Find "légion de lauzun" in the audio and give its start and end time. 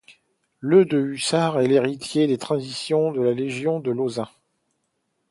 3.35-4.27